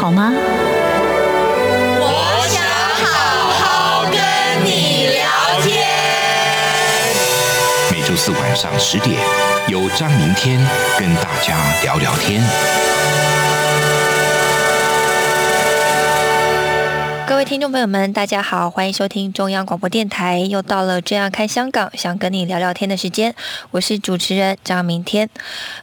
[0.00, 0.32] 好吗？
[1.98, 2.62] 我想
[3.04, 4.14] 好好跟
[4.64, 5.26] 你聊
[5.60, 5.84] 天。
[7.90, 9.18] 每周四晚上十点，
[9.66, 10.64] 有张明天
[10.96, 12.40] 跟大家聊聊天。
[17.38, 20.40] 各位听众朋友们，大家好，欢迎收听中央广播电台。
[20.40, 23.32] 又到了这样看香港，想跟你聊聊天的时间，
[23.70, 25.30] 我是主持人张明天。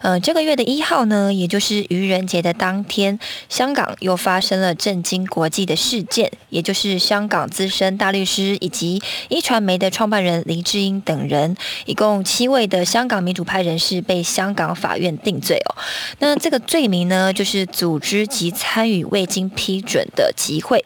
[0.01, 15.75] 呃，这个月的一号呢，也就是愚人节的当天，香港又发生了震惊国际的事件，也就是香港资深大律师以及一传媒的创办人林志英等人，一共七位的香港民主派人士被香港法院定罪哦。
[16.19, 20.83] 那这个罪名呢，就是组织及参与未经批准的集会。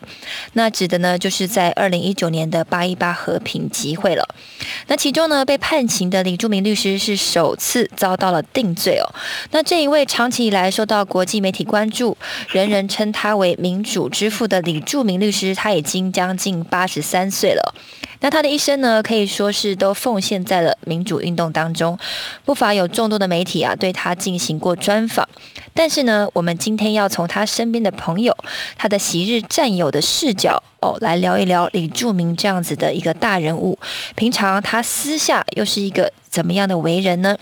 [0.59, 4.27] 那指的呢，就是在二零一九年的八一八和平集会了。
[4.87, 9.07] 那其中呢，被判刑的李柱铭律师是首次遭到了定罪哦。
[9.51, 12.17] 那这一位长期以来受到国际媒体关注，
[12.49, 17.73] 人人称他为民主之父的李柱铭律师，他已经将近八十三岁了。
[18.21, 21.97] 那他的一生呢，可以说是都奉献在了民主运动当中，
[22.43, 25.27] 不乏有众多的媒体啊对他进行过专访。
[25.73, 28.35] 但是呢，我们今天要从他身边的朋友、
[28.75, 33.79] 他的昔日战友的视角哦，来聊一聊李柱铭这样子的一个大人物。
[34.15, 37.37] 平常他私下又是一个怎么样的为人呢？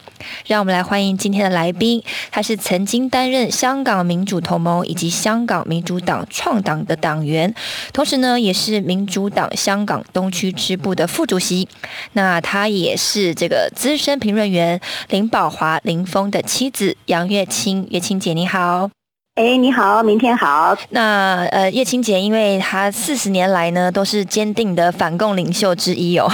[0.47, 7.53] 让我们来欢迎今天的来宾，他是曾经担任香港民主同盟以及香港民主党创党的党员，
[7.93, 11.69] 同时呢，也是民主党香港东区支部的副主席。
[12.13, 18.96] 那他也是这个资深评论员林宝华林峰的妻子杨月清，月清姐你好。
[19.37, 20.75] 哎，你好，明天好。
[20.89, 26.27] 那呃，叶青姐，因为她四十年来呢都是坚定的反共领袖之一哦，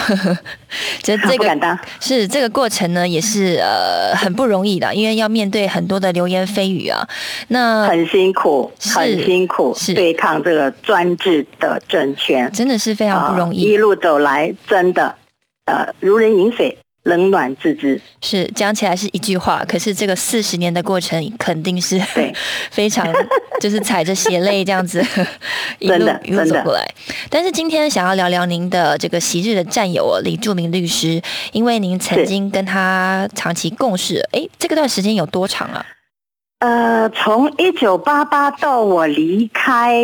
[1.04, 1.78] 这这个 不敢当。
[2.00, 7.06] 是这个过程呢也是呃很不容易的，因为要面对很多的流言蜚语啊。
[7.50, 15.14] 那很辛苦，很辛苦是，对抗这个专制的政权，真的是非常不容啊易，一路走来，真的，
[15.66, 18.00] 呃，如人饮水，冷暖自知。
[18.22, 22.34] 是讲起来是一句话，可是这个四十年的过程肯定是对
[22.72, 23.08] 非常
[23.60, 25.04] 就是踩着血泪这样子
[25.80, 26.86] 一路真一路走过来。
[27.30, 31.22] 但是今天想要聊聊您的这个昔日的战友哦，李柱铭律师，
[31.52, 35.86] 因为您曾是经跟他长期共事，哎，这个段时间有多长啊？
[36.60, 40.02] 呃，从一九八八到我离开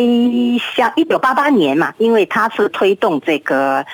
[0.76, 3.86] 香，一九八八年嘛，因为他是推动这个，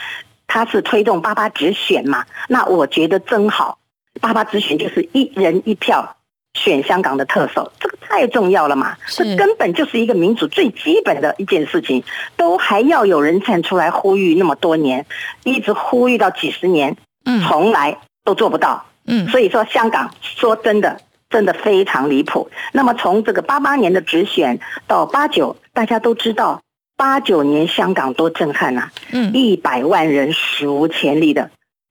[0.47, 3.79] 他是推动八八直选嘛，那我觉得真好，
[4.21, 6.17] 八八直选就是一人一票
[6.55, 12.03] 选香港的特首，这个太重要了嘛，是这根本就是一个民主最基本的一件事情，
[12.37, 15.05] 都还要有人站出来呼吁那么多年，
[15.45, 18.85] 一直呼吁到几十年，嗯从来都做不到。
[19.09, 22.51] 嗯所以说，香港说真的，真的非常离谱。
[22.73, 24.59] 那么从这个八八年的直选
[24.89, 26.61] 到八九，大家都知道，
[26.97, 29.33] 八九年香港多震撼呐、嗯。
[29.35, 31.51] 一百万人史无前例的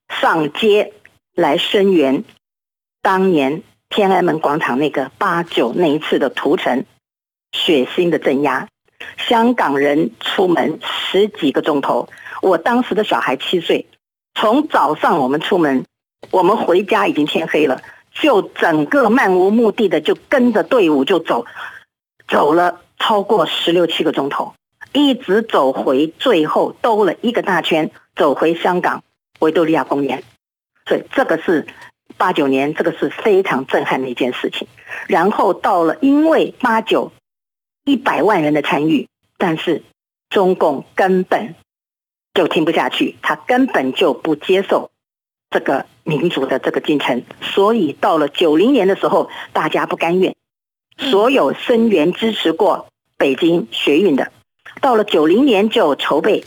[0.10, 0.94] 上街
[1.34, 2.24] 来声援
[3.02, 6.86] 当年天安门广场那个八九那一次的屠城，
[7.52, 8.68] 血腥的镇压，
[9.18, 12.10] 香港人出门十几个钟头，
[12.42, 13.86] 我当时的小孩七岁，
[14.34, 15.86] 从早上我们出门，
[16.32, 21.46] 我们回家已经天黑了，就整个漫无目的的就跟着队伍就走，
[22.28, 24.54] 走了超过十六七个钟头，
[24.96, 29.04] 一直走回最后兜了一个大圈，走回香港
[29.40, 30.24] 维多利亚公园。
[30.86, 31.68] 所以这个是
[32.16, 34.70] 八九年，这个是非常震撼的一件事情。
[35.08, 37.12] 然后到了，因为八九
[37.84, 39.84] 一百万人的参与，但是
[40.30, 41.56] 中共根本
[42.34, 44.92] 就听不下去，他根本就不接受
[45.50, 50.36] 这个民主的这个进程，所以到了九零年的时候，大家不甘愿，
[50.98, 52.88] 所有声援支持过
[53.18, 54.32] 北京学运的，
[54.82, 56.44] 到了九零年就筹备，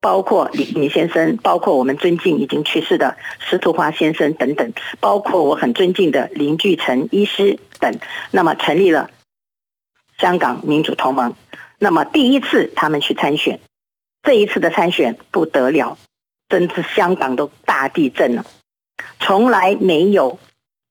[0.00, 7.98] 包括李明先生，包括我们尊敬已经去世的石图华先生等等，包括我很尊敬的林巨成医师等，
[8.30, 9.10] 那么成立了
[10.18, 11.34] 香港民主同盟。
[11.78, 13.60] 那么第一次他们去参选，
[14.22, 15.98] 这一次的参选不得了，
[16.48, 18.44] 真是香港都大地震了，
[19.20, 20.38] 从来没有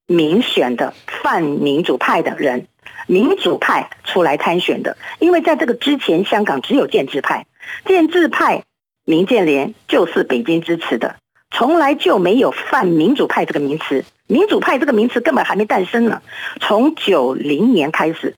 [0.08, 2.68] 民选的泛民主派的人
[3.08, 7.46] 民主派出来参选的，因为在这个之前，香港只有建制派，
[7.86, 8.64] 建制派
[9.06, 11.16] 民建联就是北京支持的，
[11.52, 16.22] 从来就没有泛民主派这个名词，民主派这个名词根本还没诞生呢。
[16.60, 18.36] 从九零年开始，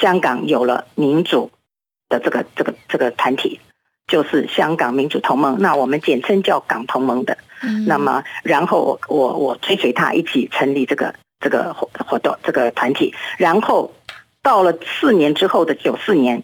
[0.00, 1.50] 香港有了民主
[2.08, 3.60] 的这个这个这个团体，
[4.06, 7.38] 就是香港民主同盟，那我们简称叫港同盟的。
[7.86, 13.92] 那么，然后我我我追随他一起成立这个这个活活动这个团体，然后
[14.42, 16.42] 到了四年之后的九四年，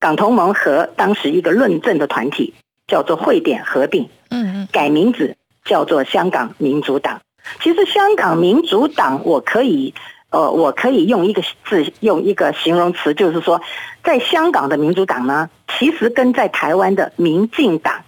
[0.00, 2.54] 港同盟和当时一个论证的团体
[2.86, 7.20] 叫做汇点合并，嗯嗯，改名字叫做香港民主党。
[7.60, 9.94] 其实香港民主党，我可以
[10.30, 13.60] 呃，我可以用一个字，用一个形容词，就是说，
[14.02, 15.48] 在香港的民主党呢，
[15.78, 18.04] 其实跟在台湾的民进党。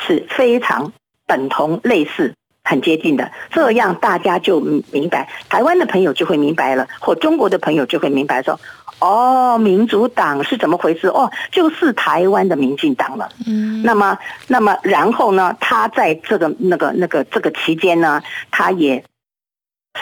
[0.00, 0.92] 是非常
[1.26, 2.32] 等同、类似、
[2.68, 8.60] 很接近的，这样大家就明白，台湾的朋友就会明白了，或中国的朋友就会明白说，
[8.98, 11.08] 哦，民主党是怎么回事？
[11.08, 13.30] 哦，就是台湾的民进党了。
[13.46, 14.18] 嗯，那么，
[14.48, 19.02] 那么，然后呢，他在这个、那个、那个这个期间呢，他也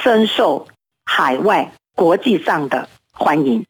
[0.03, 0.67] 深受
[1.05, 3.65] 海外、国际上的欢迎，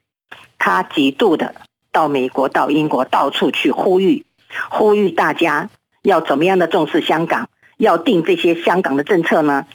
[0.59, 1.55] 他几度的
[1.93, 4.25] 到美国、到英国到处去呼吁，
[4.71, 5.69] 呼吁大家。
[6.03, 7.49] 要怎么样的重视香港？
[7.77, 9.67] 要定这些香港的政策呢？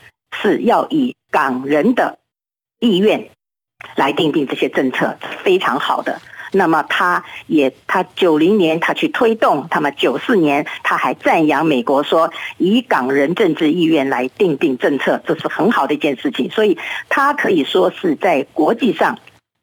[0.42, 2.18] 是要以港人的
[2.80, 3.30] 意愿
[3.96, 6.22] 来定定这些政策，非常好的。
[6.54, 16.50] 那么他也，他九零年他去推动，那么九四年他还赞扬美国说，以港人政治意愿来定定政策，这是很好的一件事情。
[16.50, 16.78] 所以
[17.10, 19.20] 他可以说是在国际上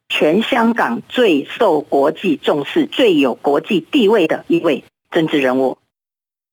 [0.07, 5.79] 全香港最受国际重视、最有国际地位的一位政治人物。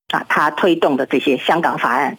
[0.08, 2.16] 啊，他推动的这些香港法案，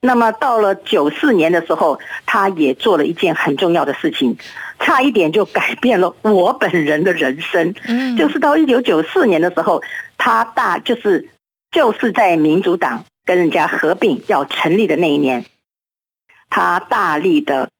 [0.00, 4.36] 那么到了九四年的时候，他也做了一件很重要的事情，
[4.80, 7.74] 差一点就改变了我本人的人生。
[7.86, 9.82] 嗯，就是到一九九四年的时候，
[10.16, 11.30] 他大就是
[11.70, 15.44] 就是在民主党跟人家合并要成立的那一年，
[16.50, 17.70] 他大力的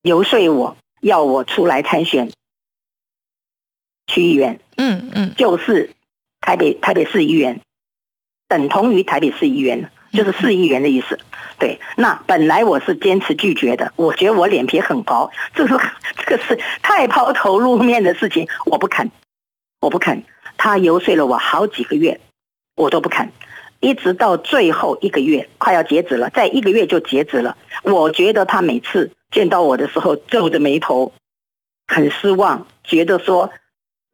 [0.00, 2.30] 游说我要我出来参选
[4.06, 4.58] 区议员。
[4.78, 5.90] 嗯嗯，就是
[6.40, 7.60] 台北台北市议员。
[8.48, 11.18] 等同于台北市议员，就是市议员的意思。
[11.58, 15.74] 对，那本来我是坚持拒绝的，我觉得我脸皮很薄，这是
[16.16, 19.10] 这个是太抛头露面的事情，我不肯，
[19.80, 20.22] 我不肯。
[20.58, 22.20] 他游说了我好几个月，
[22.76, 23.32] 我都不肯，
[23.80, 27.56] 一直到最后一个月快要截止了，在一个月就截止了。
[27.82, 31.12] 我觉得他每次见到我的时候皱着眉头，
[31.88, 33.50] 很失望，觉得说。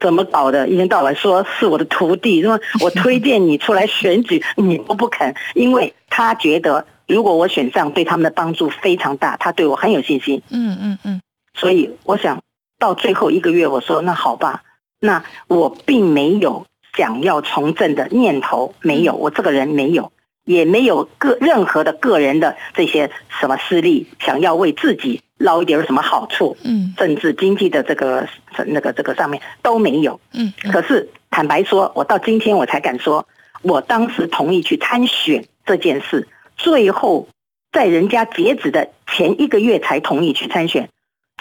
[0.03, 0.69] 怎么搞的？
[0.69, 10.43] 一天到晚说是我的徒弟，说 我推荐你出来选举，你都不肯，因为他觉得如果我选上，对他们的帮助非常大，他对我很有信心。
[10.51, 11.21] 嗯嗯嗯。
[11.55, 12.43] 所以我想
[12.81, 14.65] 到最后一个月，我说那好吧，
[14.99, 16.67] 那我并没有
[16.97, 20.11] 想要从政的念头，没有，我这个人没有，
[20.45, 23.11] 也没有个任何的个人的这些
[23.41, 25.21] 什么私利，想要为自己。
[25.39, 26.57] 捞一点什么好处？
[26.63, 28.29] 嗯，政治经济的这个
[28.65, 30.21] 那个这个上面都没有。
[30.33, 33.27] 嗯，可是坦白说，我到今天我才敢说，
[33.63, 37.27] 我当时同意去参选这件事，最后
[37.73, 40.89] 在人家截止的前一个月才同意去参选，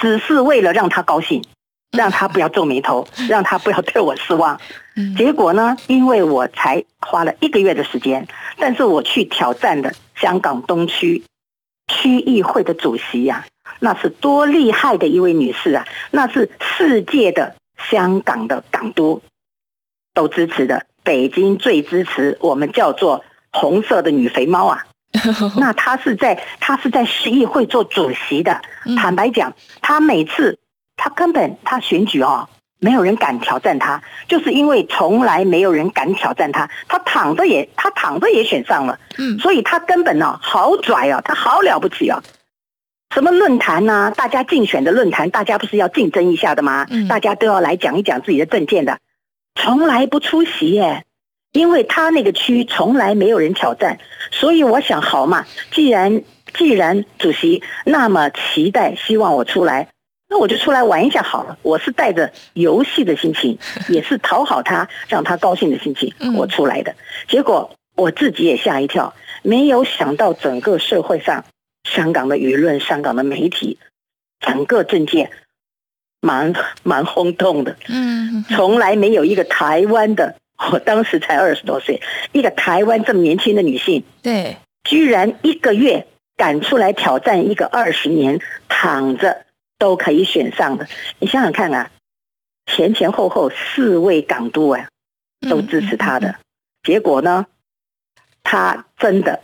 [0.01, 1.43] 只是为了让他高兴，
[1.97, 4.59] 让他不要皱眉头， 让他不要对我失望。
[5.17, 11.23] 结果呢，因为我才花了一个月的时间，但是我去挑战的香港东区
[11.87, 13.45] 区议会的主席呀。
[13.79, 15.87] 那是多厉害的一位女士啊！
[16.11, 17.55] 那是世界的
[17.89, 19.21] 香港的港督
[20.13, 24.85] 都支持的，北京最支持我们叫做红色的女肥猫啊！
[25.57, 28.61] 那她是在她是在市议会做主席的。
[28.97, 30.59] 坦白讲，她每次
[31.03, 32.47] 她根本他选举哦，
[32.79, 38.99] 没有人敢挑战他，就是因为从来没有人敢挑战他，他躺着也他躺着也选上了。
[39.17, 42.21] 嗯，所以他根本呢好拽哦，他好了不起哦！
[43.15, 44.13] 什么论坛呐？
[44.15, 46.85] 大家竞选的论坛，大家不是要竞争一下的吗？
[46.91, 48.99] 嗯大家都要来讲一讲自己的政见的，
[49.55, 51.03] 从来不出席耶，
[51.51, 53.97] 因为他那个区从来没有人挑战，
[54.29, 56.21] 所以我想好嘛，既然
[56.53, 59.87] 既然主席那么期待，希望我出来，
[60.31, 61.57] 那我就出来玩一下好了。
[61.61, 63.59] 我是带着游戏的心情，
[63.89, 66.95] 也是讨好他，让他高兴的心情，我出来的。
[67.27, 71.43] 结果我自己也吓一跳，没有想到整个社会上。
[71.83, 73.79] 香港的舆论，香港的媒体，
[74.39, 75.31] 整个政界
[76.21, 77.75] 蛮蛮轰动的。
[77.89, 80.35] 嗯，从来没有一个台湾的，
[80.71, 81.99] 我当时才二十多岁，
[82.31, 86.05] 一个台湾这么年轻的女性，对，居然一个月
[86.37, 89.41] 敢出来挑战一个二十年躺着
[89.81, 90.87] 都可以选上的。
[91.17, 91.89] 你想想看啊，
[92.67, 94.87] 前前后后四位港督啊
[95.49, 96.35] 都支持他的，
[96.83, 97.47] 结果呢，
[98.43, 99.41] 他真的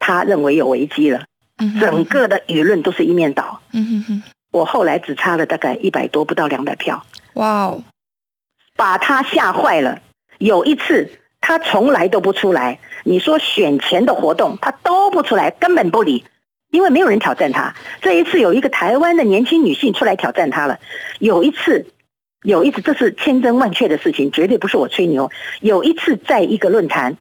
[0.00, 1.26] 他认为有危机了，
[1.80, 3.62] 整个的舆论都是一面倒。
[3.70, 7.84] 嗯哼哼，我后来只差了大概一百多，不到两百票，哇哦，
[8.74, 10.02] 把他吓坏了。
[10.38, 16.24] 有一次他从来都不出来，你说选前的活动他都不出来，根本不理，
[16.76, 17.74] 因为没有人挑战他。
[18.02, 20.78] 这一次有一个台湾的年轻女性出来挑战他了。
[21.18, 21.86] 有一次，
[22.42, 25.30] 有一次这是千真万确的事情，绝对不是我吹牛。
[25.60, 27.16] 有一次在一个论坛，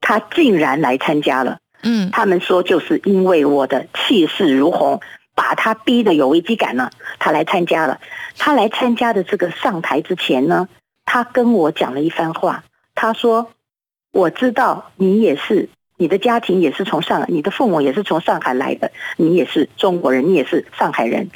[0.00, 1.58] 他竟然来参加了。
[1.82, 5.00] 嗯他们说就是因为我的气势如虹，
[5.34, 8.00] 把他逼得有危机感了，他来参加了。
[8.38, 10.68] 他来参加的这个上台之前呢，
[11.04, 12.64] 他跟我讲了一番话。
[12.94, 13.50] 他说
[14.12, 15.68] ：“我知道你也是，
[16.00, 21.30] 你的家庭也是从上，你的父母也是从上海来的，你也是中国人，你也是上海人，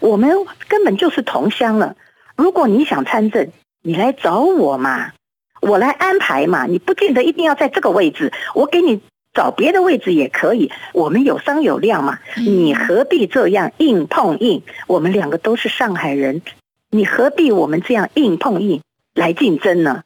[0.00, 0.30] 我们
[0.68, 1.96] 根本就是同乡了。
[2.34, 5.12] 如果你想参政，你来找我嘛，
[5.60, 9.00] 我来安排嘛，你不见得一定要在这个位置，我给你。”
[9.36, 14.62] 找别的位置也可以，我们有商有量嘛，你何必这样硬碰硬？
[14.86, 16.40] 我们两个都是上海人，
[16.88, 18.80] 你何必我们这样硬碰硬
[19.12, 20.04] 来竞争呢？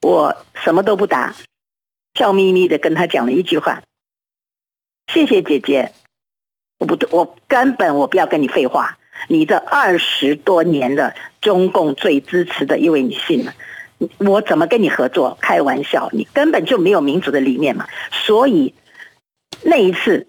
[0.00, 1.34] 我什么都不答，
[2.14, 3.82] 笑眯眯的跟他讲了一句话
[5.12, 5.92] ：“谢谢姐姐，
[6.78, 8.98] 我不，我根本我不要跟你废话。
[9.28, 13.52] 你这二十多年的中共最支持的一位女性了。”
[14.18, 15.38] 我怎么跟你合作？
[15.40, 17.86] 开玩笑，你根本就没有民主的理念嘛。
[18.10, 18.74] 所以
[19.62, 20.26] 那一次，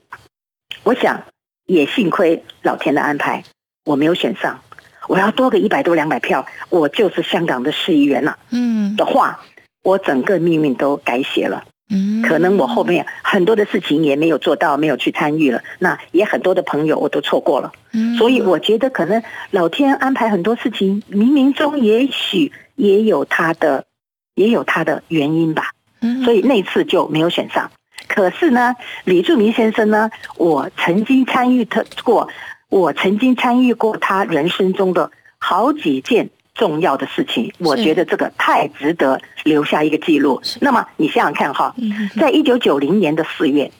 [0.83, 1.25] 我想
[1.65, 3.43] 也幸亏老天的安排，
[3.83, 4.61] 我没有选上。
[5.07, 8.37] 我要多个一百多两百票，我就是香港的市议员了。
[8.51, 9.43] 嗯的话，
[9.83, 11.65] 我整个命运都改写了。
[11.89, 15.61] 嗯，可能我后面很多的事情也没有做到，没有去参与了。
[15.79, 17.71] 那也很多的朋友我都错过了。
[17.93, 23.85] 嗯所以我觉得可能老天安排很多事情，冥冥中也许也有他的，
[24.33, 25.71] 也有他的原因吧。
[26.01, 27.69] 嗯所以那次就没有选上。
[28.07, 32.29] 可是呢，李柱铭先生呢，我曾经参与他过，
[32.69, 37.53] 我曾经参与过他人生中的好几件重要的事情。
[37.59, 40.41] 我觉得这个太值得留下一个记录。
[40.61, 43.71] 那么你想想看哈，嗯在一九九零年的四月，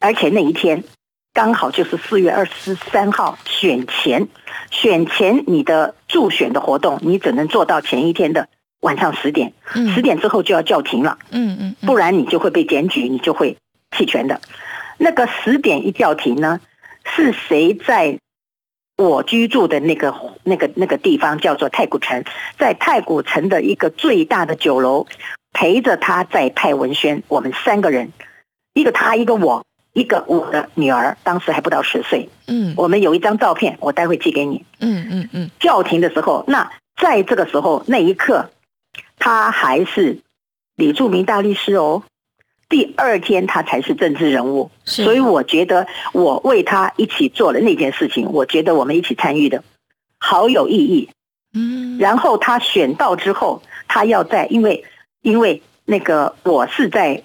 [0.00, 0.84] 而且那一天
[1.34, 4.28] 刚好就是四月二十三号选前，
[4.70, 8.48] 选前你的助选的活动，你只能做到前一天的
[8.80, 13.56] 晚上十点，嗯十点之后就要叫停了，嗯嗯嗯不然你就会被检举，你就会
[13.96, 14.40] 弃权的。
[14.98, 16.60] 那个十点一叫停呢，
[17.04, 18.18] 是谁在
[18.96, 22.24] 我居住的那个那个那个地方叫做太古城，
[22.58, 25.06] 在太古城的一个最大的酒楼，
[25.52, 28.12] 陪着他在派文宣，我们三个人，
[28.72, 32.30] 一个他，一个我，一个我的女儿，当时还不到十岁。
[32.46, 34.64] 嗯我们有一张照片，我待会寄给你。
[34.80, 38.50] 嗯嗯嗯叫停的时候，那在这个时候那一刻，
[39.18, 40.20] 他还是
[40.74, 42.02] 李柱铭大律师哦。
[42.68, 49.62] 第二天他才是政治人物，所以我觉得我为他一起做了那件事情，我觉得我们一起参与的
[50.18, 51.08] 好有意义。
[51.54, 51.98] 嗯。
[51.98, 54.84] 然后他选到之后，他要在因为
[55.22, 57.22] 因为那个我是在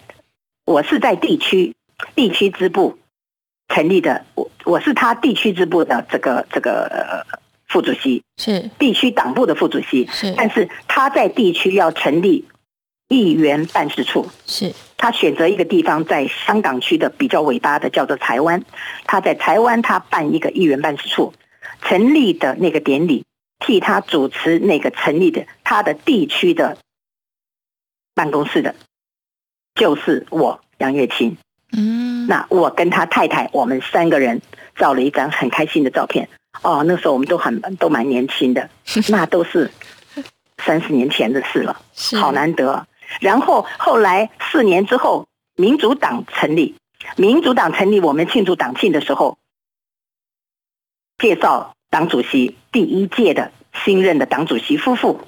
[0.65, 1.73] 我是在地区
[2.15, 2.99] 地区支部
[3.67, 8.69] 成立的，我我是他地区支部的这个这个呃副主席，是。
[8.77, 10.33] 地区党部的副主席，是。
[10.37, 12.45] 但是他在地区要成立
[13.11, 18.63] 议员办事处，是他选择一个地方在香港区的比较尾巴的，叫做台湾。
[19.03, 21.33] 他在台湾，他办一个议员办事处，
[21.81, 23.25] 成立的那个典礼，
[23.59, 26.77] 替他主持那个成立的他的地区的
[28.15, 28.75] 办公室的，
[29.75, 31.35] 就是我杨月清。
[31.73, 34.41] 嗯那我跟他太太，我们三个人
[34.77, 36.29] 照了一张很开心的照片。
[36.61, 38.69] 哦，那时候我们都很都蛮年轻的，
[39.09, 39.69] 那都是
[40.63, 41.81] 三十年前的事了。
[42.17, 42.87] 好难得啊。
[43.19, 46.75] 然后后来四年之后，民主党成立，
[47.17, 49.37] 民主党成立，我们庆祝党庆的时候，
[51.17, 53.51] 介绍党主席第一届的
[53.85, 55.21] 新任的党主席夫妇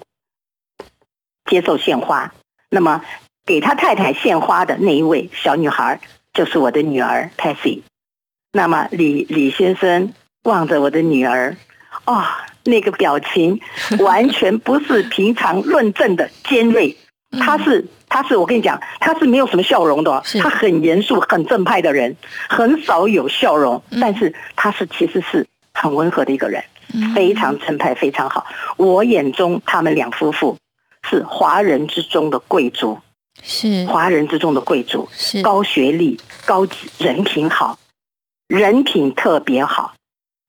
[1.46, 2.34] 接受献花。
[2.70, 3.04] 那么
[3.46, 6.00] 给他太太献花的那一位小女孩，
[6.34, 7.82] 就是我的女儿 Patsy。
[8.52, 10.14] 那么李李先生
[10.44, 11.58] 望着我的女儿，
[12.06, 12.24] 哦，
[12.64, 13.60] 那个表情
[14.00, 16.98] 完全不是平常论证的尖锐，
[17.40, 22.16] 他是他是我跟你讲，他是没有什么笑容的哦，他很严肃、很正派的人，
[22.48, 24.00] 很少有笑容，嗯。
[24.00, 26.64] 但是他是其实是很温和的一个人，
[26.94, 27.14] 嗯。
[27.14, 28.46] 非常正派，非常好。
[28.78, 30.58] 我眼中他们两夫妇
[31.10, 33.00] 是华人之中的贵族，
[33.42, 33.86] 是。
[33.86, 35.42] 华人之中的贵族，是。
[35.42, 37.80] 高学历、高级人品好，
[38.48, 39.94] 人品特别好，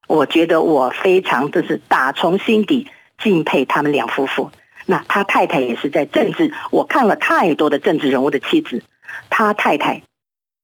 [0.06, 2.88] 我觉得我非常的是打从心底
[3.22, 4.50] 敬佩他们两夫妇。
[4.86, 8.82] 那他太太也是在政治，我看了太多的政治人物的妻子，
[9.30, 10.02] 他太太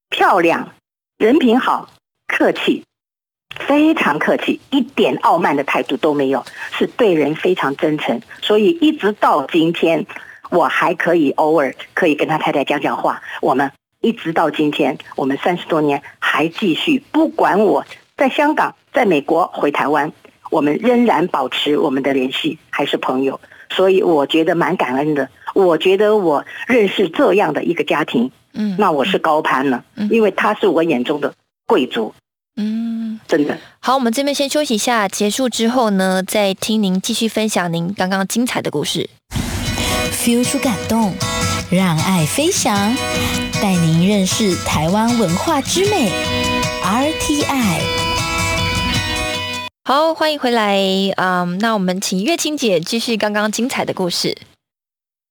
[0.09, 0.73] 漂亮，
[1.17, 1.89] 人品好，
[2.27, 2.83] 客气，
[3.55, 8.21] 非常客气，一点傲慢的态度都没有，是对人非常真诚。
[8.41, 10.05] 所以一直到今天，
[10.49, 13.21] 我还可以偶尔可以跟他太太讲讲话。
[13.41, 17.85] 我们一直到今天，我们三十多年还继续，不管我
[18.17, 20.11] 在香港、在美国、回台湾，
[20.49, 23.39] 我们仍然保持我们的联系，还是朋友。
[23.71, 25.29] 所以我觉得蛮感恩的。
[25.53, 31.33] 我觉得我认识这样的一个家庭，嗯，那我是高攀了，嗯因为他是我眼中的
[31.65, 32.13] 贵族，
[32.55, 33.57] 嗯，真的。
[33.79, 39.09] 好，我们这边先休息一下，结束之后呢，再听您继续分享您刚刚精彩的故事。
[40.11, 41.13] feel 出感动，
[41.69, 42.95] 让爱飞翔，
[43.61, 46.11] 带您认识台湾文化之美
[46.83, 48.00] ，RTI。
[49.93, 50.79] 好，欢迎回来。
[51.17, 54.37] 嗯，那我们请月清姐继续刚刚精彩的故事。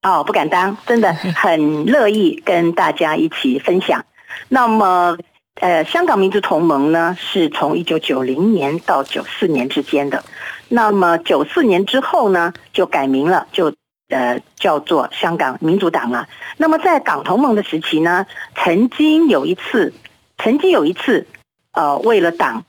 [0.03, 4.05] 哦，不敢当，真的很乐意跟大家一起分享。
[4.51, 5.17] 那么，
[5.63, 10.23] 呃，香港民族同盟呢，是从一九九零年到九四年之间的。
[10.69, 13.73] 那么九四年之后呢，就改名了，就
[14.11, 16.29] 呃叫做香港民主党了。
[16.59, 19.95] 那么在港同盟的时期呢，曾经有一次，
[20.37, 21.27] 曾经有一次，
[21.73, 22.67] 呃，为了党。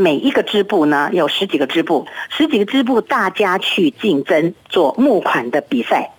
[0.00, 6.14] 每一个支部呢，有十几个支部，十几个支部大家去竞争做募款的比赛。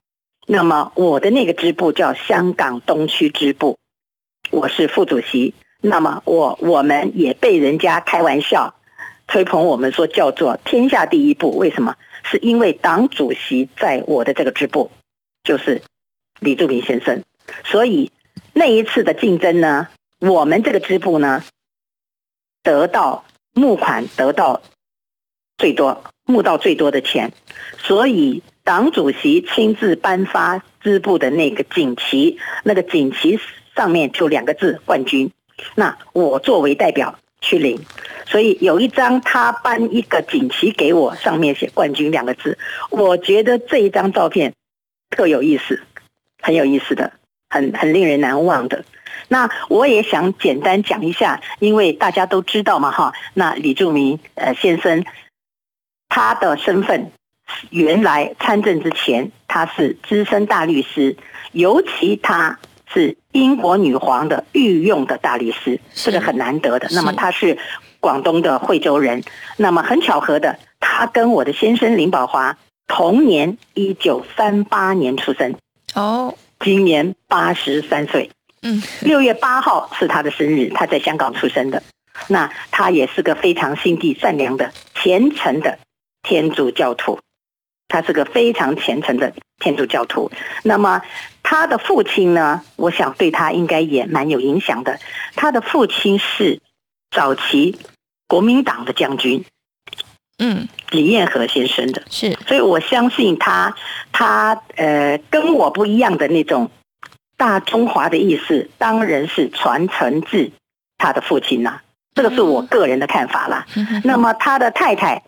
[0.45, 3.79] 那么我的那个支部叫香港东区支部，
[4.51, 5.55] 我是副主席。
[5.81, 8.75] 那么我我们也被人家开玩笑
[9.27, 11.57] 吹捧，我们说叫做天下第一部。
[11.57, 11.95] 为什么？
[12.21, 14.91] 是因为党主席在我的这个支部，
[15.43, 15.81] 就是
[16.39, 17.23] 李柱铭先生。
[17.63, 18.11] 所以
[18.53, 19.87] 那一次的竞争呢，
[20.19, 21.43] 我们这个支部呢
[22.61, 23.23] 得到。
[23.53, 24.61] 募款得到
[25.57, 27.31] 最多，募到最多的钱，
[27.77, 33.39] 所以党主席亲自颁发支部的那个锦旗，那个锦旗
[33.75, 35.31] 上面就两个字“冠军”。
[35.75, 37.85] 那我作为代表去领，
[38.25, 42.57] 所以有一张他颁一个锦旗给我，上面写“冠军”两个字。
[42.89, 44.53] 我觉得这一张照片
[45.09, 45.81] 特有意思，
[46.41, 47.13] 很有意思的，
[47.49, 48.85] 很很令人难忘的。
[49.31, 53.13] 那我也想简单讲一下，因为大家都知道嘛，哈。
[53.33, 55.05] 那李柱铭呃先生，
[56.09, 57.13] 他的身份
[57.69, 61.15] 原来参政之前他是资深大律师，
[61.53, 62.59] 尤其他
[62.93, 66.89] 是英国女皇的御用的大律师，这个很难得的。
[66.91, 67.57] 那么他是
[68.01, 69.23] 广东的惠州人，
[69.55, 75.55] 那么很巧合的，他跟我的先生林宝华同年一九三八年出生，
[75.95, 78.29] 哦，今年八十三岁。
[78.63, 81.81] 嗯，六月八号是他的生日，他在香港出生的。
[82.27, 85.79] 那他也是个非常心地善良的虔诚的
[86.21, 87.19] 天主教徒，
[87.87, 90.29] 他是个非常虔诚的天主教徒。
[90.63, 91.01] 那么
[91.41, 92.61] 他的父亲呢？
[92.75, 94.99] 我想对他应该也蛮有影响的。
[95.35, 96.59] 他的父亲是
[97.09, 97.79] 早期
[98.27, 99.43] 国民党的将军，
[100.37, 102.37] 嗯，李彦和先生的，是。
[102.45, 103.75] 所以我相信他，
[104.11, 106.69] 他呃，跟我不一样的那种。
[107.41, 110.51] 大中华的意思当然是传承至
[110.99, 111.79] 他的父亲呐，
[112.13, 113.65] 这个是我个人的看法啦。
[114.03, 115.23] 那么他的太太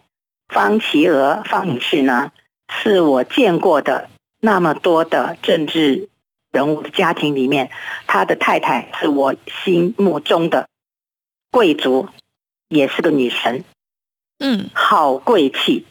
[0.48, 2.32] 方琪娥方女士呢，
[2.72, 6.08] 是我见过的那么多的政治
[6.52, 7.72] 人物的家庭里面，
[8.06, 10.68] 他的太太是我心目中的
[11.50, 12.10] 贵族，
[12.68, 13.64] 也是个女神。
[14.38, 15.88] 嗯，好贵气，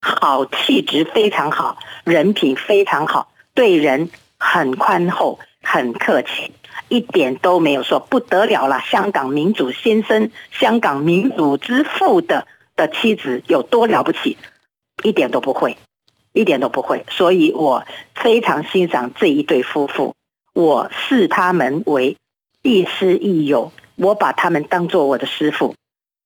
[0.00, 4.08] 好气质非常好，人品非常好，对人。
[4.40, 6.50] 很宽厚，很客气，
[6.88, 8.80] 一点都没有说不得了了。
[8.80, 14.38] 香港民主先生，香港民主之父的的妻子有多了不起？
[15.02, 15.76] 一点都不会，
[16.32, 17.04] 一点都不会。
[17.10, 20.14] 所以我非常欣赏这一对夫妇，
[20.54, 22.16] 我视他们为
[22.62, 25.74] 亦师亦友，我把他们当做我的师傅。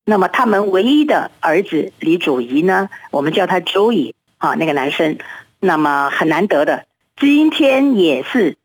[0.05, 2.89] 那么他们唯一的儿子李祖仪呢？
[3.11, 5.17] 我们叫他周乙啊，那个男生，
[5.59, 6.85] 那么很难得的。
[7.17, 8.57] 今天也是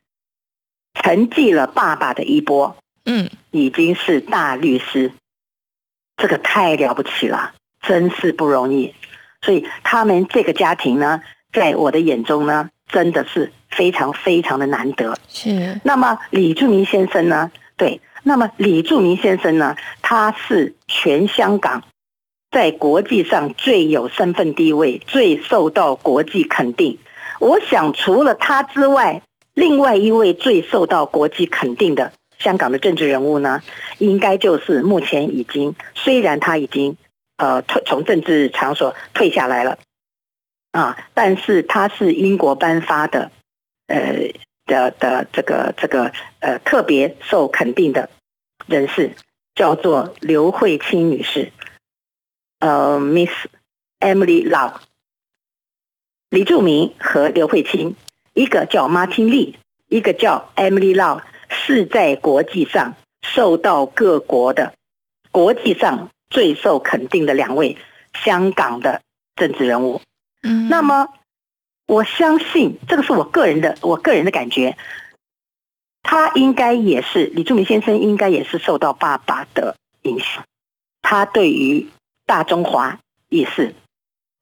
[0.95, 5.13] 承继了爸爸的衣钵，嗯，已经是大律师，
[6.17, 8.93] 这个太了不起了，真是不容易。
[9.41, 15.17] 所以他们这个家庭呢，在我的眼中呢，真的是非常非常的难得。
[15.29, 15.81] 是。
[15.85, 17.53] 那么李柱铭先生呢？
[17.77, 19.77] 对，那么李柱铭先生呢？
[20.03, 21.85] 他是全香港
[22.51, 26.99] 在国际上最有身份地位、最受到国际肯定。
[27.40, 29.22] 我想，除了他之外，
[29.55, 33.62] 另外一位最受到国际肯定的，香港的政治人物呢，
[33.96, 36.98] 应该就是目前已经虽然他已经
[37.38, 39.79] 呃退从政治场所退下来了
[40.72, 43.33] 啊，但是他是英国颁发的
[43.87, 44.33] 呃
[44.66, 48.11] 的的这个这个呃特别受肯定的
[48.66, 49.12] 人士，
[49.55, 51.53] 叫做刘慧卿女士，
[52.59, 53.31] 呃，Miss
[53.98, 54.74] Emily Lau。
[56.31, 57.97] 李柱铭和刘慧卿，
[58.35, 59.57] 一个叫 Martin Lee，
[59.88, 64.73] 一个叫 Emily Lau，是在国际上受到各国的
[65.33, 67.77] 国际上最受肯定的两位
[68.14, 69.03] 香港的
[69.35, 70.01] 政治人物。
[70.45, 71.09] 嗯，那么，
[71.88, 74.77] 我相信这个是我个人的我个人的感觉，
[76.05, 80.45] 他应该也是李柱铭先生，应该也是受到爸爸的影响，
[81.03, 81.88] 他对于
[82.25, 83.75] 大中华意识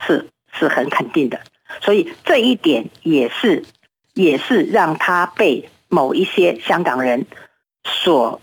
[0.04, 1.40] 是是很肯定的。
[1.80, 3.64] 所以这一点也是，
[4.14, 7.26] 也是让他被某一些香港人
[7.84, 8.40] 所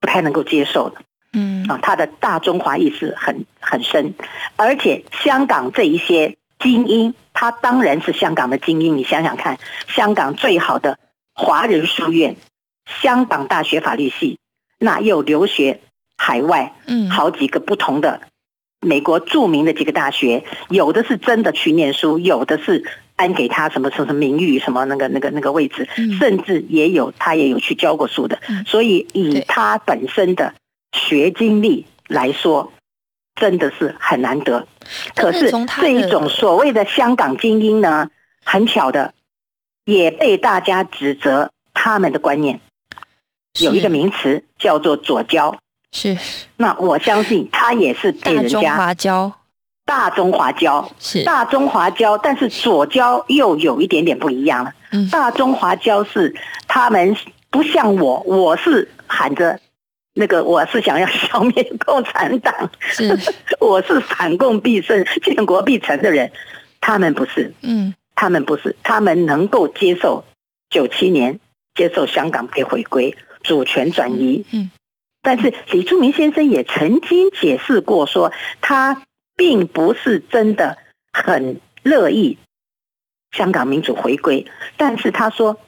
[0.00, 1.02] 不太能够接受的。
[1.32, 4.14] 嗯啊，他的大中华意识很很深，
[4.56, 8.96] 而且香港这一些精英，他当然是香港的精英。
[8.96, 10.96] 你想想看，香港最好的
[11.34, 12.36] 华人书院，
[13.02, 14.38] 香港大学法律系，
[14.78, 15.80] 那又留学
[16.16, 18.20] 海外，嗯，好几个不同的。
[18.84, 22.84] 美国著名的几个大学，有的是真的去念书，有的是
[23.16, 28.38] 颁给他什么什么名誉什么那个那个那个位置，嗯甚至也有他也有去教过书的。
[28.48, 30.54] 嗯所以以他本身的
[30.92, 32.72] 学经历来说，
[33.34, 34.66] 真的是很难得。
[35.14, 38.10] 可是这一种所谓的香港精英呢，
[38.44, 39.14] 很巧的，
[39.84, 42.60] 也被大家指责他们的观念
[43.58, 45.58] 有一个名词叫做左交。
[45.94, 46.18] 是。
[46.56, 49.32] 那我相信他也是被大中人家华胶，
[49.86, 51.22] 大中华交，是。
[51.22, 54.72] 大中华交，但是左交又有一点点不一样了。
[54.90, 55.08] 嗯。
[55.08, 56.34] 大中华交是
[56.66, 57.16] 他们
[57.48, 59.58] 不像我，我是喊着
[60.14, 63.16] 那个我是想要消灭共产党，是。
[63.60, 66.30] 我是反共必胜、建国必成的人，
[66.80, 67.94] 他们不是，嗯。
[68.16, 70.24] 他们不是，他们能够接受
[70.70, 71.40] 九七年
[71.74, 74.70] 接受香港被回归、主权转移，嗯
[75.24, 79.02] 但是李柱铭先生也曾经解释过说，他
[79.34, 80.78] 并不是真的
[81.12, 82.38] 很乐意
[83.32, 85.58] 香港民主回归，但是他说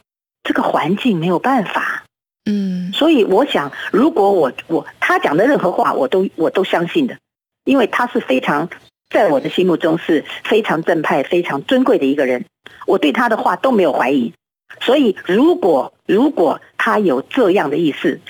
[0.45, 2.05] 这个环境没有办法，
[2.45, 7.19] 嗯所以我想，如果我我他讲的任何话，我都我都相信的，
[7.64, 8.69] 因为他是非常
[9.11, 12.45] 在我的心目中是非常正派、非常尊贵的一个人，
[12.87, 14.33] 我对他的话都没有怀疑。
[14.81, 18.21] 所以，如果如果他有这样的意思，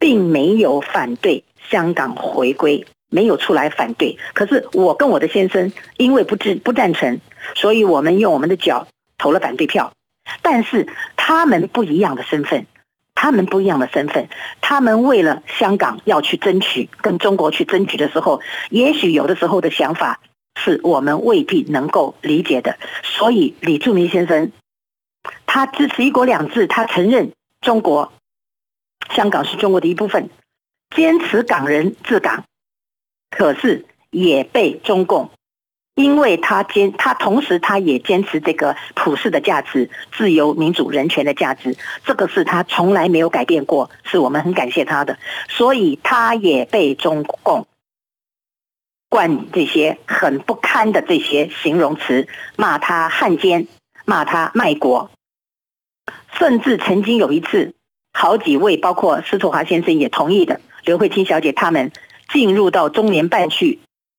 [0.00, 4.18] 并没有反对香港回归，没有出来反对。
[4.32, 7.20] 可是我跟我的先生因为不支不赞成，
[7.54, 9.92] 所以我们用我们的脚投了反对票。
[10.42, 12.66] 但是他们不一样的身份，
[13.14, 14.28] 他们不一样的身份，
[14.60, 20.20] 他们为了香港要去争取，跟中国去争取的时候，也许有的时候的想法
[20.54, 22.78] 是我们未必能够理解的。
[23.02, 24.50] 所以李柱铭先生，
[25.44, 28.12] 他支持一国两制，他承认中国。
[29.14, 30.30] 香港是中国的一部分，
[30.94, 32.44] 坚持港人治港，
[33.30, 35.30] 可是也被中共，
[35.94, 45.18] 因为他坚他同时他也坚持这个普世的价值、自由、民主、人权的价值，这个是他从来没有改变过，是我们很感谢他的，
[45.48, 47.66] 所以他也被中共
[49.08, 53.66] 冠这些很不堪的这些形容词，骂他汉奸，
[54.04, 55.10] 骂他卖国，
[56.38, 57.74] 甚至曾经有一次。
[58.12, 61.92] 好几位，包括司徒华先生也同意的，刘慧卿小姐他们
[62.32, 63.78] 进入到中联办去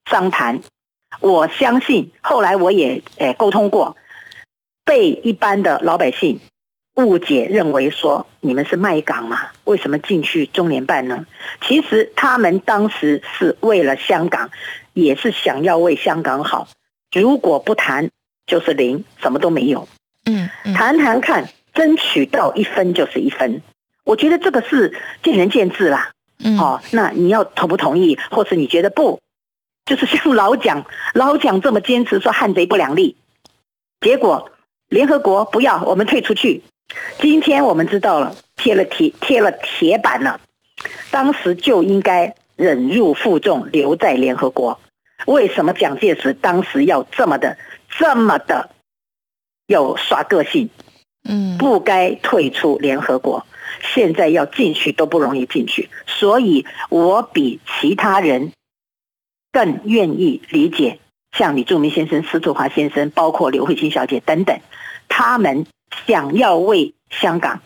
[0.09, 0.61] 商谈。
[1.19, 3.97] 我相信后来我也诶沟通过，
[4.85, 6.39] 被一般的老百姓
[6.95, 9.49] 误解认为说你们是卖港嘛？
[9.65, 11.25] 为什么进去中联办呢？
[11.61, 14.49] 其实他们当时是为了香港，
[14.93, 16.67] 也是想要为香港好。
[17.13, 18.09] 如果不谈，
[18.45, 19.87] 就是零，什么都没有。
[20.25, 23.61] 嗯嗯谈谈看，争取到一分就是一分。
[24.11, 24.93] 我觉得这个是
[25.23, 26.11] 见仁见智啦。
[26.43, 29.21] 嗯哦，那你要同不同意，或是你觉得不？
[29.85, 33.15] 就是像老蒋，老蒋这么坚持说汉贼不两立，
[34.01, 34.51] 结果
[34.89, 36.61] 联合国不要，我们退出去。
[37.19, 40.41] 今天我们知道了，贴了铁贴了铁板了，
[41.09, 44.77] 当时就应该忍辱负重，留在联合国。
[45.25, 48.71] 为什么蒋介石当时要这么的这么的
[49.67, 50.69] 有耍个性？
[51.23, 53.45] 嗯不该退出联合国，
[53.81, 58.53] 现在要进去都不容易进去，所以我比其他人
[59.51, 60.99] 更愿意理解
[61.31, 64.59] 像李柱铭先生、司徒华先生，包括刘慧卿小姐等等，
[65.09, 65.65] 他们
[66.05, 67.61] 想要为香港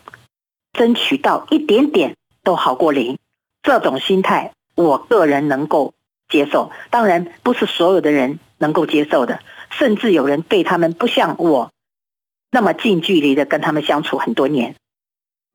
[0.73, 3.17] 争取到一点点都好过零。
[3.61, 5.93] 这种心态，我个人能够
[6.29, 6.71] 接受。
[6.91, 11.71] 当然，不是所有的人能够接受的，甚至有人对他们不像我
[12.51, 14.75] 那么近距离的跟他们相处很多年。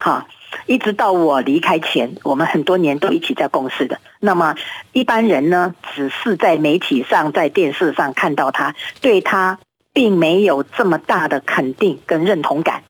[0.00, 0.26] 哈，
[0.66, 4.00] 一直到我离开前，我们很多年都一起在共事的。
[4.18, 4.56] 那么
[4.92, 9.58] 一般人呢，只是在媒体上、在电视上看到他，对他
[9.92, 12.82] 并没有这么大的肯定跟认同感，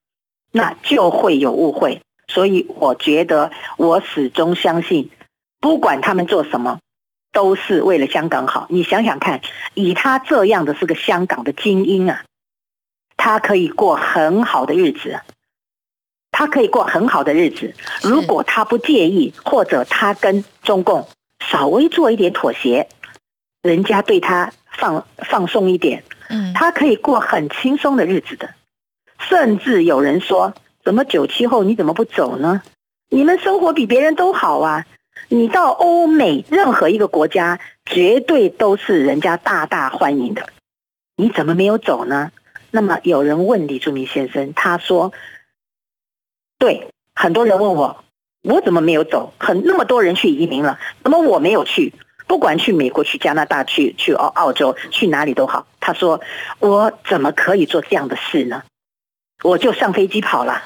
[0.52, 2.00] 那就会有误会。
[2.28, 5.10] 所以我觉得，我始终相信，
[5.60, 6.78] 不管他们做什么，
[7.32, 8.68] 都是为了香港好。
[8.70, 9.40] 你想想看，
[9.74, 12.22] 以他这样的是个香港的精英啊，
[13.16, 15.18] 他可以过很好的日子。
[16.40, 21.06] 他可以过很好的日子，如果他不介意，或者他跟中共
[21.38, 22.88] 稍微做一点妥协，
[23.60, 28.48] 人家对他放放松一点，嗯，他可以过很轻松的日子的。
[29.18, 32.62] 甚至有人说，怎么九七后你怎么不走呢？
[33.10, 34.86] 你们生活比别人都好啊！
[35.28, 40.48] 你到欧美任何一个国家，绝对都是人家大大欢迎的，
[41.16, 42.32] 你怎么没有走呢？
[42.70, 45.12] 那么有人问李柱铭先生，他说。
[46.60, 48.04] 对，很多人问我，
[48.42, 49.32] 我怎么没有走？
[49.38, 51.94] 很那么多人去移民了，怎么我没有去？
[52.26, 55.66] 不管去美国、去加拿大、去去澳澳洲、去哪里都好。
[55.80, 56.20] 他说，
[56.58, 58.62] 我怎么可以做这样的事呢？
[59.42, 60.62] 我就上飞机跑了。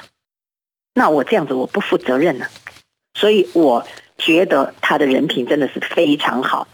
[0.93, 2.45] 那我这样子我不负责任呢。
[3.13, 6.67] 所以我觉得他的人品真的是非常好。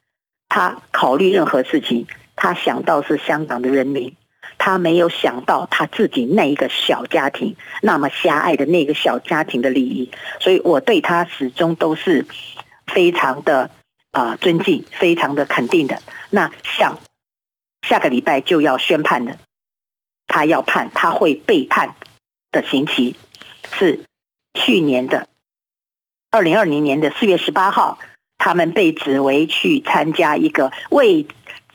[0.49, 4.15] 他考虑任何事情，他想到是香港的人民。
[4.63, 12.27] 他没有想到他自己那一个小家庭那么狭隘的那个小家庭的利益，所以我对他始终都是
[12.85, 13.71] 非常的
[14.11, 15.99] 啊尊敬，非常的肯定的。
[16.29, 16.99] 那像
[17.81, 19.39] 下个礼拜就要宣判的，
[20.27, 21.95] 他要判他会被判
[22.51, 23.15] 的刑期
[23.73, 24.05] 是
[24.53, 25.27] 去年的
[26.29, 27.97] 二零二零年的四月十八号，
[28.37, 31.25] 他们被指为去参加一个未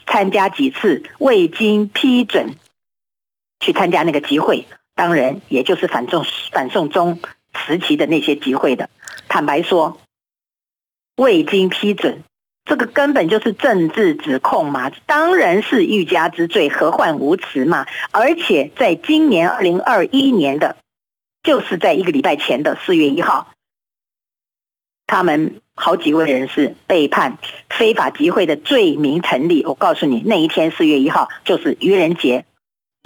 [0.06, 2.54] 参加几次未经批准。
[3.60, 7.20] 去参加那个集会，当然也就是反送反送中
[7.54, 8.90] 时期的那些集会的。
[9.28, 9.98] 坦白说，
[11.16, 12.22] 未经批准，
[12.64, 17.86] 这个根本就是政治指控嘛，当然是欲加之罪，何患无辞嘛。
[18.12, 20.76] 而且在今年二零二一年的，
[21.42, 23.52] 就是在一个礼拜前的四月一号，
[25.06, 27.38] 他们好几位人士被判
[27.70, 29.64] 非法集会的罪名成立。
[29.64, 32.44] 我告诉你，那一天四月一号就是愚人节。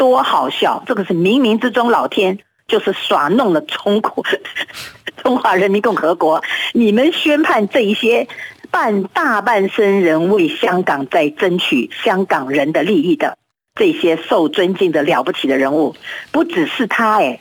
[0.00, 0.82] 多好笑！
[0.86, 4.24] 这个是冥冥之中，老天就是耍弄了中国
[5.22, 6.42] 中华人民共和国。
[6.72, 8.26] 你们宣判这一些
[8.70, 13.36] 半大半生人为香港在争取香港人的利益的
[13.74, 15.94] 这些受尊敬的了不起的人物，
[16.32, 17.40] 不只是他哎，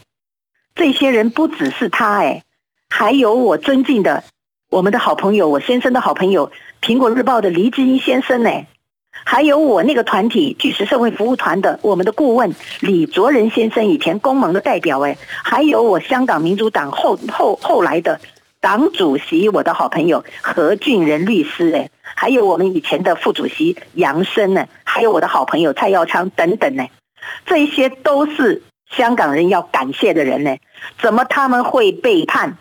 [0.76, 2.44] 这些人不只是他哎，
[2.90, 4.26] 还有我尊敬的
[4.70, 8.52] 我们的好朋友，我先生的好朋友，苹果日报的黎智英先生呢。
[9.26, 18.20] 还有我那个团体巨石社会服务团的我们的顾问李卓仁先生，以前公盟的代表哎，还有我香港民主党后后后来的
[18.60, 26.86] 党主席，我的好朋友何俊仁律师哎，还有我们以前的副主席杨生呢，还有我的好朋友蔡耀昌等等呢，
[27.46, 30.58] 这些都是香港人要感谢的人呢，
[31.00, 32.58] 怎么他们会背叛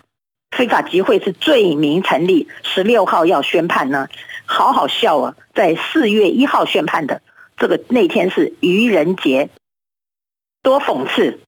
[0.50, 2.48] 非法集会是罪名成立？
[2.62, 4.08] 十六号要宣判呢？
[4.46, 5.34] 好好笑啊！
[5.54, 7.20] 在四月一号宣判的
[7.56, 9.50] 这个那天是愚人节，
[10.62, 11.40] 多讽刺！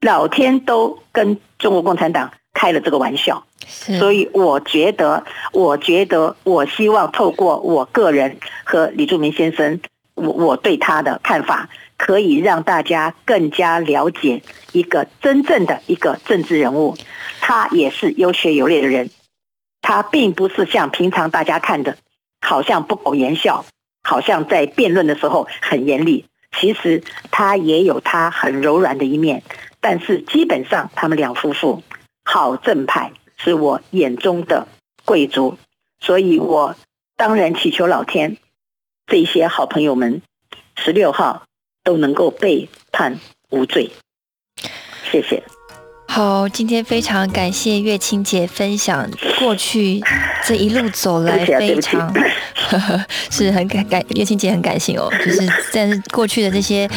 [0.00, 9.80] 老天都跟中国共产党开了这个玩笑，所以我觉得，我觉得，我希望透过我个人和李柱铭先生，
[10.14, 11.68] 我我对他的看法，
[12.00, 16.96] 可以让大家更加了解一个真正的一个政治人物，
[17.40, 19.10] 他也是有血有泪的人，
[19.82, 21.98] 他并不是像平常大家看的。
[22.40, 23.66] 好像不苟言笑，
[24.02, 26.24] 好像在辩论的时候很严厉。
[26.58, 29.42] 其实他也有他很柔软的一面，
[29.78, 31.82] 但是基本上他们两夫妇
[32.24, 34.66] 好正派，是我眼中的
[35.04, 35.58] 贵族。
[36.00, 36.74] 所以我
[37.18, 38.38] 当然祈求老天，
[39.06, 40.22] 这些好朋友们
[40.76, 41.42] 十六号
[41.84, 43.18] 都能够被判
[43.50, 43.90] 无罪。
[45.10, 45.42] 谢谢。
[46.06, 50.02] 好，今天非常感谢月清姐分享过去
[50.44, 52.12] 这一路走来非常
[53.30, 56.90] 是很感感月清姐很感性哦，就是在过去的这些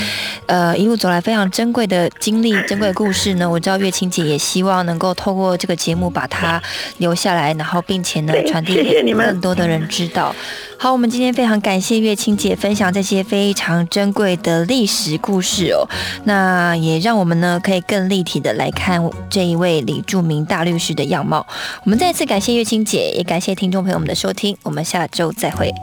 [0.47, 6.59] 呃一路走来非常珍贵的经历、珍贵的故事呢，我知道月清姐也希望能够透过这个节目把它
[6.97, 10.35] 留下来，然后并且呢传递给更多的人知道。
[10.83, 15.87] 好，我们今天非常感谢月清姐分享这些非常珍贵的历史故事哦，
[16.25, 21.47] 那也让我们呢可以更立体的来看这一位李著名大律师的样貌。
[21.85, 25.73] 我们再次感谢月清姐，也感谢听众朋友们的收听，我们下周再会。